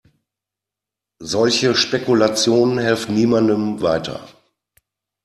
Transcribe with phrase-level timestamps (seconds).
[1.19, 4.27] Solche Spekulationen helfen niemandem weiter.